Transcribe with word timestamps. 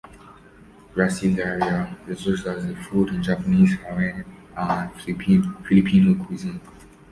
"Gracilaria" 0.95 1.95
is 2.09 2.25
used 2.25 2.47
as 2.47 2.65
a 2.65 2.73
food 2.75 3.09
in 3.09 3.21
Japanese, 3.21 3.73
Hawaiian, 3.73 4.25
and 4.57 4.91
Filipino 4.95 6.25
cuisine. 6.25 6.59